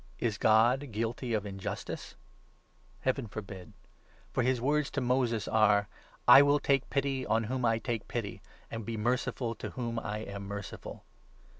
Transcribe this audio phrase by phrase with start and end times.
[0.17, 2.15] Is God guilty of injustice?
[3.01, 3.73] 14 Heaven forbid!
[4.31, 5.93] For his words to Moses are— 15'
[6.27, 8.41] I will take pity on whom I take pity,
[8.71, 11.03] and be merciful jto whom I am merciful.'